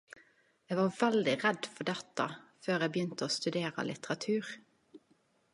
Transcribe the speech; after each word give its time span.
Eg 0.75 0.79
var 0.79 0.95
veldig 1.01 1.35
redd 1.43 1.69
for 1.75 1.89
dette 1.91 2.27
før 2.69 2.87
eg 2.87 2.97
begynte 2.97 3.29
å 3.29 3.37
studere 3.37 3.87
litteratur. 3.93 4.55